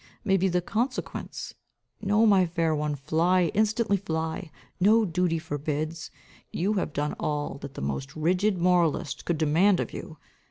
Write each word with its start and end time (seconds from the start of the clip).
may 0.25 0.35
be 0.35 0.47
the 0.47 0.63
consequence? 0.63 1.53
No, 2.01 2.25
my 2.25 2.47
fair 2.47 2.73
one, 2.73 2.95
fly, 2.95 3.51
instantly 3.53 3.97
fly. 3.97 4.49
No 4.79 5.05
duty 5.05 5.37
forbids. 5.37 6.09
You 6.51 6.73
have 6.73 6.91
done 6.91 7.13
all 7.19 7.59
that 7.59 7.75
the 7.75 7.81
most 7.81 8.15
rigid 8.15 8.57
moralist 8.57 9.25
could 9.25 9.37
demand 9.37 9.79
of 9.79 9.93
you. 9.93 10.17